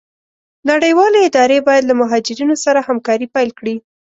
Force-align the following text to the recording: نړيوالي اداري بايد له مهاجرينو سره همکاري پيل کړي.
نړيوالي 0.69 1.19
اداري 1.29 1.57
بايد 1.67 1.83
له 1.87 1.93
مهاجرينو 2.01 2.55
سره 2.65 2.79
همکاري 2.87 3.27
پيل 3.35 3.49
کړي. 3.59 3.75